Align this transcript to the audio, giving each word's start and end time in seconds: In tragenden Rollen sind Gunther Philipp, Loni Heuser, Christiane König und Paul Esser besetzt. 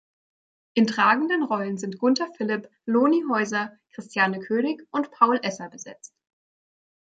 In 0.73 0.87
tragenden 0.87 1.43
Rollen 1.43 1.77
sind 1.77 1.99
Gunther 1.99 2.27
Philipp, 2.35 2.67
Loni 2.87 3.23
Heuser, 3.29 3.77
Christiane 3.93 4.39
König 4.39 4.81
und 4.89 5.11
Paul 5.11 5.39
Esser 5.43 5.69
besetzt. 5.69 6.15